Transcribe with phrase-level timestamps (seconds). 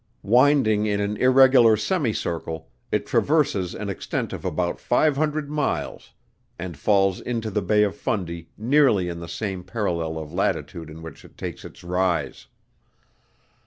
[0.23, 6.11] Winding in an irregular semi circle, it traverses an extent of about five hundred miles,
[6.57, 11.03] and falls into the Bay of Fundy nearly in the same parallel of latitude in
[11.03, 12.47] which it takes its rise.